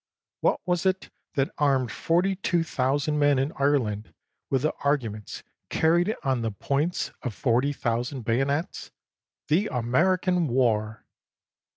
[0.39, 4.15] What was it that armed forty two thousand men in Ireland
[4.49, 8.89] with the arguments carried on the points of forty thousand bayonets?
[9.47, 11.05] The American war!